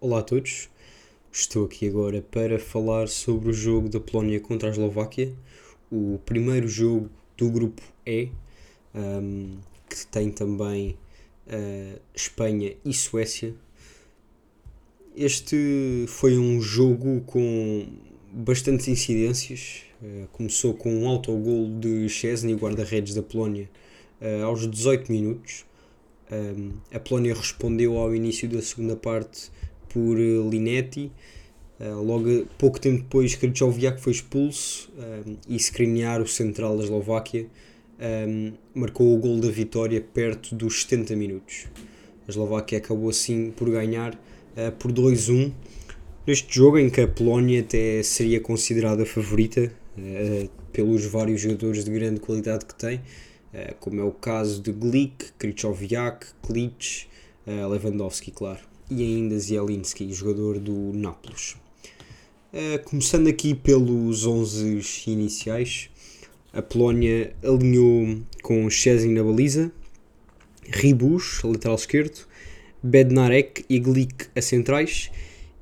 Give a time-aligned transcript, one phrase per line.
[0.00, 0.68] Olá a todos,
[1.32, 5.34] estou aqui agora para falar sobre o jogo da Polónia contra a Eslováquia,
[5.90, 8.30] o primeiro jogo do grupo E,
[8.94, 9.58] um,
[9.90, 10.96] que tem também
[11.48, 13.52] uh, Espanha e Suécia.
[15.16, 17.88] Este foi um jogo com
[18.32, 19.82] bastantes incidências.
[20.00, 23.68] Uh, começou com um autogol de Chesney, guarda-redes da Polónia,
[24.22, 25.66] uh, aos 18 minutos.
[26.30, 29.50] Um, a Polónia respondeu ao início da segunda parte
[29.88, 31.12] por eh, Linetti.
[31.80, 37.46] Uh, logo pouco tempo depois, Krychowiak foi expulso um, e Skriniar, o central da Eslováquia,
[38.26, 41.68] um, marcou o gol da vitória perto dos 70 minutos.
[42.26, 45.52] A Eslováquia acabou assim por ganhar uh, por 2-1
[46.26, 51.92] neste jogo em que a Polónia até seria considerada favorita uh, pelos vários jogadores de
[51.92, 53.00] grande qualidade que tem,
[53.80, 57.06] como é o caso de Glick, Krychowiak, Klitsch,
[57.46, 61.56] Lewandowski, claro e ainda Zielinski, jogador do Nápoles.
[62.52, 65.90] Uh, começando aqui pelos 11 iniciais,
[66.52, 69.70] a Polónia alinhou com Szczesny na baliza,
[70.70, 72.26] Ribus, lateral esquerdo,
[72.82, 75.10] Bednarek e Glick a centrais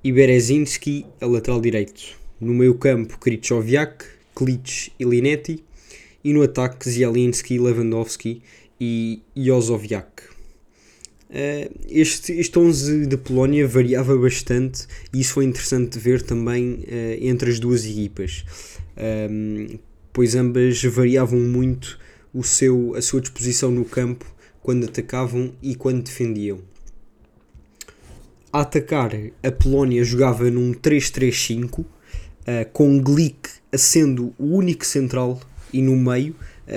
[0.05, 2.17] e Berezinski a lateral direito.
[2.41, 4.05] No meio campo, Krychowiak,
[4.35, 5.65] Klitsch e Linetti
[6.23, 8.43] e no ataque Zielinski, Lewandowski
[8.81, 10.36] e Jozowiak.
[11.29, 16.85] Uh, este, este 11 da Polónia variava bastante e isso foi interessante de ver também
[16.85, 18.45] uh, entre as duas equipas,
[18.97, 19.79] ehm,
[20.13, 21.99] pois ambas variavam muito
[22.33, 24.25] o seu, a sua disposição no campo
[24.63, 26.61] quando atacavam e quando defendiam.
[28.53, 29.11] A atacar,
[29.43, 31.87] a Polónia jogava num 3-3-5, uh,
[32.47, 35.41] eh, com Glick sendo o único central
[35.73, 36.37] e no meio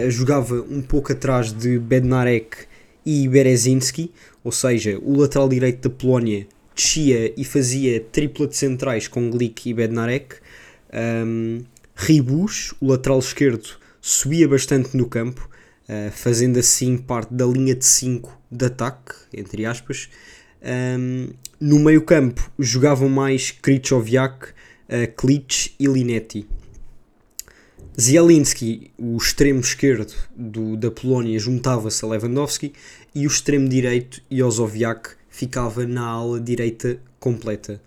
[0.09, 2.67] jogava um pouco atrás de Bednarek
[3.05, 4.11] e Berezinski,
[4.43, 9.69] ou seja, o lateral direito da Polónia descia e fazia tripla de centrais com Glick
[9.69, 10.35] e Bednarek.
[10.93, 11.63] Um,
[11.95, 15.49] Ribus, o lateral esquerdo, subia bastante no campo,
[15.89, 20.09] uh, fazendo assim parte da linha de 5 de ataque, entre aspas.
[20.61, 21.29] Um,
[21.59, 26.47] no meio campo jogavam mais Krychowiak, uh, Klitsch e Linetti.
[27.99, 32.71] Zielinski, o extremo esquerdo do, da Polónia, juntava-se a Lewandowski
[33.13, 37.81] e o extremo direito, Jozowiak, ficava na ala direita completa.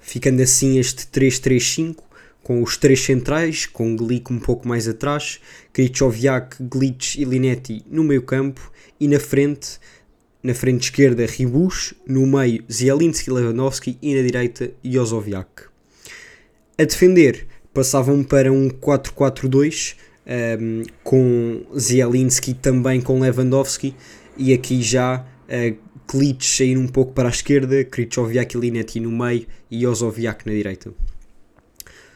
[0.00, 1.98] Ficando assim este 3-3-5,
[2.42, 5.38] com os três centrais, com Glick um pouco mais atrás,
[5.72, 9.78] Krychowiak, Glitch e Linetti no meio campo e na frente,
[10.42, 15.68] na frente esquerda Ribus, no meio Zielinski, Lewandowski e na direita Jozowiak.
[16.76, 19.96] A defender passavam para um 4-4-2
[20.26, 23.94] um, com Zielinski também com Lewandowski
[24.38, 25.76] e aqui já uh,
[26.06, 30.52] Klitsch sair um pouco para a esquerda, Krychowiak e Linetti no meio e Jozowiak na
[30.52, 30.92] direita.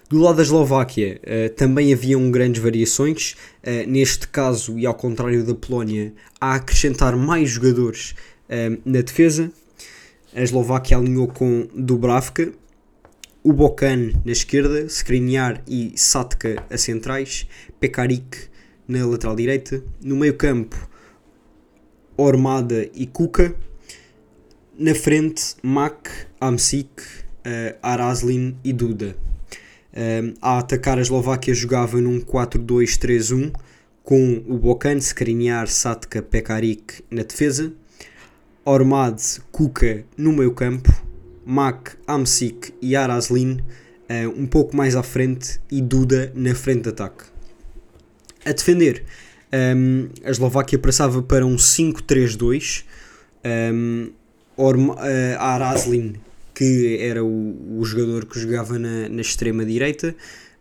[0.08, 5.44] Do lado da Eslováquia uh, também haviam grandes variações, uh, neste caso e ao contrário
[5.44, 8.14] da Polónia, a acrescentar mais jogadores
[8.48, 9.52] uh, na defesa.
[10.34, 12.52] A Eslováquia alinhou com Dubravka,
[13.48, 17.47] o Bocan na esquerda, Skriniar e Satka a centrais,
[17.81, 18.36] Pekarik
[18.86, 20.76] na lateral direita, no meio campo
[22.14, 23.54] Ormada e Kuka,
[24.78, 29.16] na frente Mak, Amsik, uh, Araslin e Duda.
[29.97, 33.50] Um, a atacar a Eslováquia jogava num 4-2-3-1
[34.04, 37.72] com o Bocan, Skriniar, Satka, Pekarik na defesa,
[38.62, 41.07] Ormad, Kuka no meio campo,
[41.50, 43.53] Mac, Amsik e Araslin
[44.10, 47.25] uh, um pouco mais à frente e Duda na frente de ataque.
[48.44, 49.03] A defender,
[49.50, 52.84] um, ehm, a Eslováquia passava para um 5-3-2.
[53.72, 54.10] Um,
[54.58, 54.92] uh,
[55.38, 56.16] Araslin,
[56.54, 60.14] que era o, o, jogador que jogava na, na extrema direita,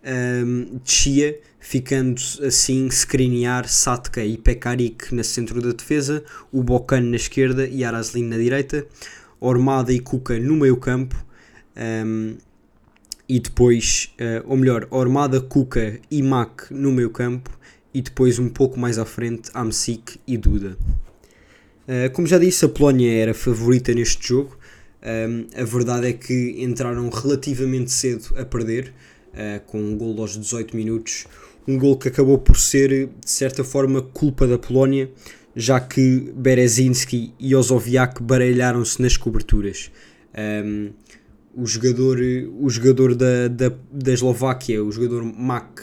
[0.04, 7.02] um, ehm, descia, ficando assim Skriniar, Satka e Pekarik na centro da defesa, o Bocan
[7.02, 8.86] na esquerda e Araslin na direita.
[9.40, 11.16] Ormada e Cuca no meio campo
[12.06, 12.38] um,
[13.30, 17.52] e depois, uh, ou melhor, Ormada, Cuca e Mac no meio campo
[17.94, 20.78] e depois um pouco mais à frente Amsik e Duda.
[21.88, 24.58] Uh, como já disse, a Polónia era favorita neste jogo.
[25.02, 28.94] Um, a verdade é que entraram relativamente cedo a perder,
[29.34, 31.28] uh, com um gol aos 18 minutos.
[31.68, 35.10] Um gol que acabou por ser, de certa forma, culpa da Polónia,
[35.58, 39.92] já que Berezinski e Ozoviak baralharam-se nas coberturas.
[40.38, 40.92] Um,
[41.56, 42.20] o jogador,
[42.60, 45.82] o jogador da, da, da Eslováquia, o jogador Mak,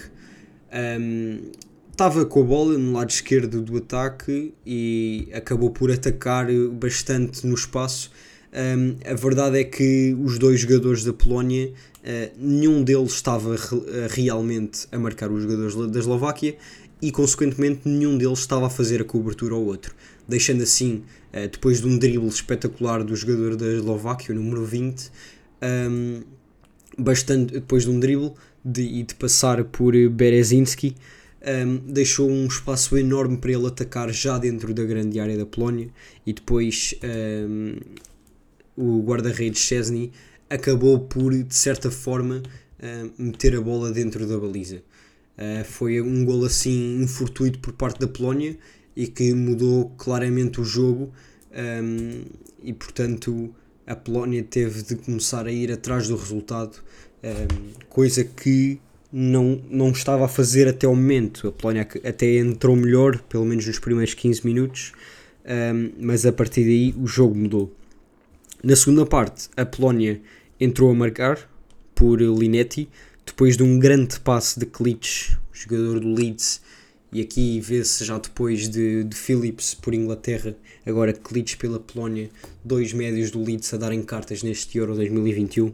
[1.01, 1.51] um,
[1.91, 7.55] estava com a bola no lado esquerdo do ataque e acabou por atacar bastante no
[7.55, 8.13] espaço,
[8.55, 14.07] Um, a verdade é que os dois jogadores da Polónia, uh, nenhum deles estava re
[14.09, 16.57] realmente a marcar os jogadores da Eslováquia
[17.01, 19.95] e, consequentemente, nenhum deles estava a fazer a cobertura ao outro,
[20.27, 21.03] deixando assim,
[21.33, 25.11] uh, depois de um drible espetacular do jogador da Eslováquia, o número 20,
[25.91, 26.23] um,
[26.99, 28.33] bastante, depois de um drible
[28.65, 30.95] de, e de passar por Berezinski,
[31.67, 35.91] um, deixou um espaço enorme para ele atacar já dentro da grande área da Polónia
[36.25, 36.95] e depois
[37.49, 37.77] um,
[38.77, 40.11] o guarda-redes Chesney
[40.49, 42.43] acabou por, de certa forma,
[43.19, 44.83] meter a bola dentro da baliza.
[45.37, 48.57] Uh, foi um gol assim infortuito por parte da Polónia
[48.95, 51.13] e que mudou claramente o jogo
[51.55, 52.23] um,
[52.63, 53.53] e portanto
[53.87, 56.79] a Polónia teve de começar a ir atrás do resultado,
[57.23, 58.81] um, coisa que
[59.13, 61.49] não, não estava a fazer até o momento.
[61.49, 64.93] A Polónia até entrou melhor, pelo menos nos primeiros 15 minutos,
[65.45, 67.73] um, mas a partir daí o jogo mudou.
[68.63, 70.21] Na segunda parte, a Polónia
[70.59, 71.39] entrou a marcar
[71.95, 72.89] por Linetti,
[73.25, 76.61] depois de um grande passe de Klitsch, jogador do Leeds,
[77.13, 82.29] e aqui vê-se já depois de, de Phillips por Inglaterra, agora Klitsch pela Polónia,
[82.65, 85.73] dois médios do Leeds a darem cartas neste Euro 2021.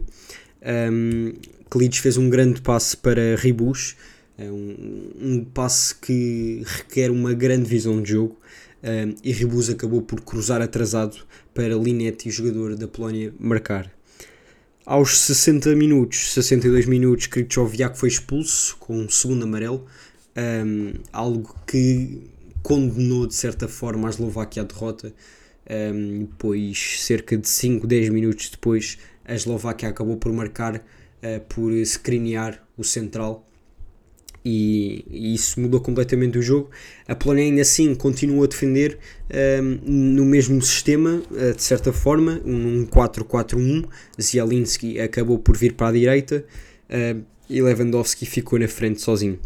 [0.93, 1.33] Um,
[1.69, 3.95] Klitsch fez um grande passe para Ribus,
[4.37, 8.39] é um, um passe que requer uma grande visão de jogo,
[8.83, 11.17] um, e Ribus acabou por cruzar atrasado
[11.53, 13.91] para Linetti, jogador da Polónia, marcar.
[14.83, 19.85] Aos 60 minutos, 62 minutos, Krychowiak foi expulso com um segundo amarelo,
[20.35, 22.23] um, algo que
[22.63, 25.13] condenou de certa forma a Eslováquia à derrota,
[25.93, 31.71] um, pois cerca de 5, 10 minutos depois a Eslováquia acabou por marcar, uh, por
[31.85, 33.47] screenear o central
[34.43, 36.69] e, e, isso mudou completamente o jogo.
[37.07, 38.97] A Polónia ainda assim continua a defender
[39.61, 43.85] um, no mesmo sistema, uh, de certa forma, um 4-4-1.
[44.19, 46.43] Zielinski acabou por vir para a direita
[46.89, 49.39] uh, e Lewandowski ficou na frente sozinho.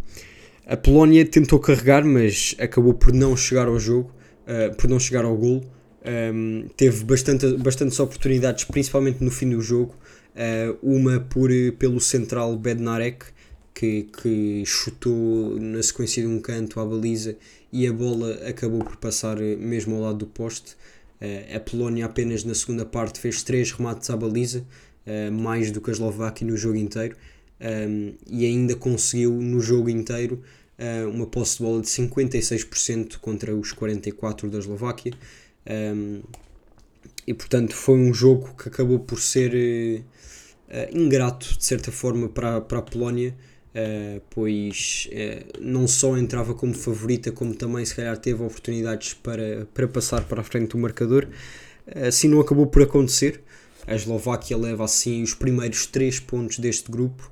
[0.65, 4.11] A Polónia tentou carregar, mas acabou por não chegar ao jogo,
[4.47, 5.63] uh, por não chegar ao golo.
[6.07, 9.95] Um, teve bastante, bastantes oportunidades, principalmente no fim do jogo.
[10.83, 11.49] uma por,
[11.79, 13.25] pelo central Bednarek,
[13.75, 17.37] que, que chutou na sequência de um canto à baliza
[17.73, 20.77] e a bola acabou por passar eh, mesmo ao lado do poste.
[21.21, 24.65] Uh, a Polónia apenas na segunda parte fez três remates à baliza,
[25.05, 27.17] uh, mais do que a Eslováquia no jogo inteiro,
[27.89, 30.41] um, e ainda conseguiu no jogo inteiro
[30.79, 35.13] uh, uma posse de bola de 56% contra os 44% da Eslováquia.
[35.69, 36.21] Um,
[37.27, 40.03] e portanto foi um jogo que acabou por ser
[40.91, 43.35] ingrato de certa forma para, para a Polónia
[43.75, 49.67] Uh, pois uh, não só entrava como favorita, como também se calhar teve oportunidades para,
[49.73, 51.27] para passar para a frente do marcador.
[51.85, 53.43] Uh, assim não acabou por acontecer.
[53.85, 57.29] A Eslováquia leva assim os primeiros três pontos deste grupo.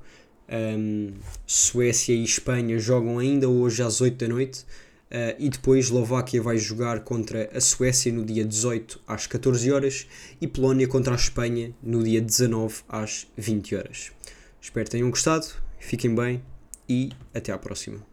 [0.51, 1.13] Um,
[1.48, 4.66] Suécia e Espanha jogam ainda hoje às 8 da noite.
[5.40, 10.07] e depois Eslováquia vai jogar contra a Suécia no dia 18 às 14 horas
[10.42, 14.12] e Polónia contra a Espanha no dia 19 às 20 horas.
[14.62, 15.48] Espero que tenham gostado
[15.85, 16.41] Fiquem bem
[16.88, 18.12] e até à próxima.